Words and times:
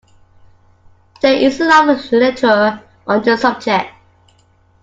There 1.21 1.35
is 1.35 1.59
a 1.59 1.65
lot 1.65 1.87
of 1.87 2.11
Literature 2.11 2.81
on 3.05 3.21
this 3.21 3.41
subject. 3.41 3.91